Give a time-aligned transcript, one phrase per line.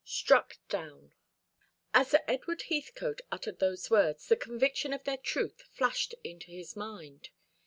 [0.03, 1.13] STRUCK DOWN.
[1.93, 7.29] As Edward Heathcote uttered those words, the conviction of their truth flashed into his mind.